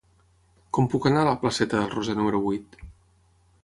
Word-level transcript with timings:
Com 0.77 0.87
puc 0.93 1.05
anar 1.11 1.21
a 1.25 1.27
la 1.29 1.37
placeta 1.45 1.79
del 1.81 1.95
Roser 1.95 2.19
número 2.21 2.45
vuit? 2.51 2.79